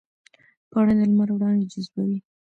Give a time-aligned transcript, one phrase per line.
[0.71, 2.19] پاڼې د لمر وړانګې جذبوي